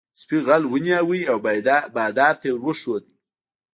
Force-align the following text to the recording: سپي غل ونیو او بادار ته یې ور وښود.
سپي 0.21 0.37
غل 0.45 0.63
ونیو 0.71 1.09
او 1.31 1.37
بادار 1.95 2.33
ته 2.39 2.45
یې 2.47 2.53
ور 2.55 2.61
وښود. 2.63 3.03